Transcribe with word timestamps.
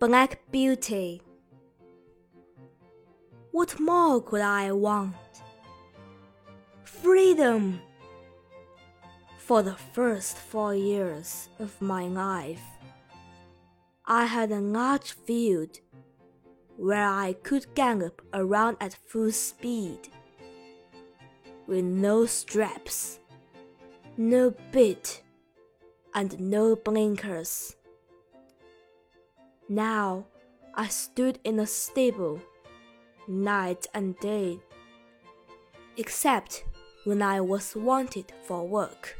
Black 0.00 0.38
Beauty. 0.52 1.20
What 3.50 3.80
more 3.80 4.22
could 4.22 4.42
I 4.42 4.70
want? 4.70 5.16
Freedom! 6.84 7.80
For 9.38 9.60
the 9.64 9.74
first 9.74 10.36
four 10.36 10.72
years 10.72 11.48
of 11.58 11.82
my 11.82 12.06
life, 12.06 12.62
I 14.06 14.26
had 14.26 14.52
a 14.52 14.60
large 14.60 15.14
field 15.14 15.80
where 16.76 17.08
I 17.08 17.32
could 17.32 17.74
gallop 17.74 18.22
around 18.32 18.76
at 18.80 18.94
full 18.94 19.32
speed, 19.32 20.10
with 21.66 21.84
no 21.84 22.24
straps, 22.24 23.18
no 24.16 24.54
bit, 24.70 25.24
and 26.14 26.38
no 26.38 26.76
blinkers. 26.76 27.74
Now 29.68 30.24
I 30.74 30.88
stood 30.88 31.38
in 31.44 31.60
a 31.60 31.66
stable 31.66 32.40
night 33.26 33.86
and 33.92 34.18
day, 34.18 34.60
except 35.98 36.64
when 37.04 37.20
I 37.20 37.42
was 37.42 37.76
wanted 37.76 38.32
for 38.44 38.66
work, 38.66 39.18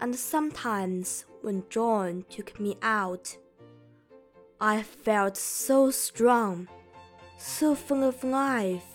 and 0.00 0.14
sometimes 0.14 1.24
when 1.42 1.64
John 1.68 2.26
took 2.30 2.60
me 2.60 2.76
out. 2.80 3.36
I 4.60 4.82
felt 4.82 5.36
so 5.36 5.90
strong, 5.90 6.68
so 7.38 7.74
full 7.74 8.04
of 8.04 8.22
life, 8.22 8.86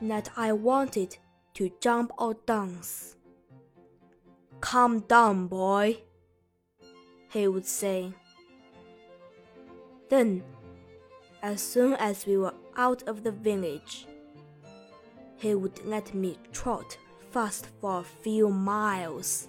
that 0.00 0.30
I 0.36 0.52
wanted 0.52 1.18
to 1.54 1.70
jump 1.80 2.12
or 2.18 2.34
dance. 2.46 3.16
Calm 4.60 5.00
down, 5.00 5.48
boy, 5.48 5.98
he 7.30 7.48
would 7.48 7.66
say. 7.66 8.12
Then, 10.12 10.42
as 11.40 11.62
soon 11.62 11.94
as 11.94 12.26
we 12.26 12.36
were 12.36 12.52
out 12.76 13.02
of 13.08 13.24
the 13.24 13.32
village, 13.32 14.06
he 15.36 15.54
would 15.54 15.82
let 15.86 16.12
me 16.12 16.36
trot 16.52 16.98
fast 17.30 17.68
for 17.80 18.00
a 18.00 18.04
few 18.22 18.50
miles. 18.50 19.48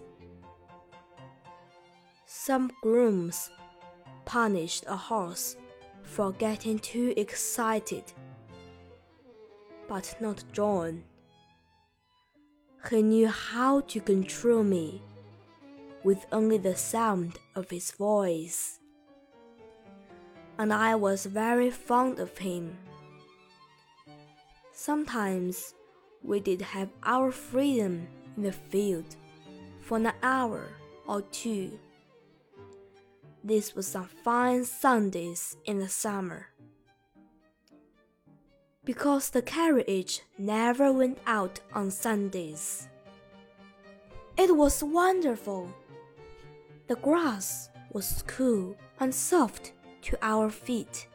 Some 2.25 2.71
grooms 2.81 3.49
punished 4.23 4.85
a 4.87 4.95
horse 4.95 5.57
for 6.01 6.31
getting 6.31 6.79
too 6.79 7.13
excited, 7.17 8.05
but 9.89 10.15
not 10.21 10.45
John. 10.53 11.03
He 12.89 13.01
knew 13.01 13.27
how 13.27 13.81
to 13.81 13.99
control 13.99 14.63
me 14.63 15.01
with 16.05 16.25
only 16.31 16.57
the 16.57 16.77
sound 16.77 17.37
of 17.53 17.69
his 17.69 17.91
voice 17.91 18.79
and 20.57 20.73
I 20.73 20.95
was 20.95 21.25
very 21.25 21.69
fond 21.69 22.19
of 22.19 22.37
him. 22.37 22.77
Sometimes 24.71 25.73
we 26.23 26.39
did 26.39 26.61
have 26.61 26.89
our 27.03 27.31
freedom 27.31 28.07
in 28.37 28.43
the 28.43 28.51
field 28.51 29.15
for 29.81 29.97
an 29.97 30.11
hour 30.21 30.69
or 31.07 31.21
two. 31.21 31.79
This 33.43 33.75
was 33.75 33.95
on 33.95 34.07
fine 34.23 34.63
Sundays 34.63 35.57
in 35.65 35.79
the 35.79 35.89
summer. 35.89 36.47
Because 38.85 39.29
the 39.29 39.41
carriage 39.41 40.21
never 40.37 40.91
went 40.91 41.17
out 41.25 41.59
on 41.73 41.91
Sundays. 41.91 42.87
It 44.37 44.55
was 44.55 44.83
wonderful. 44.83 45.69
The 46.87 46.95
grass 46.95 47.69
was 47.91 48.23
cool 48.27 48.75
and 48.99 49.13
soft 49.13 49.73
to 50.03 50.17
our 50.21 50.49
feet, 50.49 51.07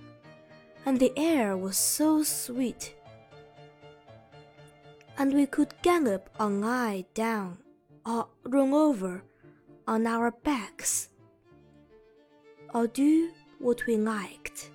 and 0.85 0.99
the 0.99 1.13
air 1.17 1.57
was 1.57 1.77
so 1.77 2.23
sweet. 2.23 2.95
And 5.17 5.35
we 5.35 5.47
could 5.47 5.75
gallop 5.83 6.31
or 6.39 6.49
lie 6.49 7.05
down 7.15 7.59
or 8.07 8.29
run 8.45 8.73
over 8.73 9.23
on 9.87 10.07
our 10.07 10.31
backs 10.31 11.09
or 12.73 12.87
do 12.87 13.31
what 13.59 13.87
we 13.87 13.97
liked. 13.97 14.68